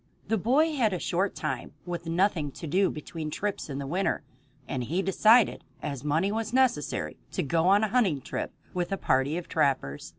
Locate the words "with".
1.85-2.07, 8.73-8.91